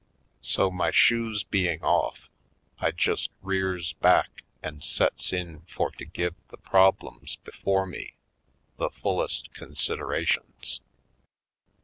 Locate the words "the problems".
6.47-7.35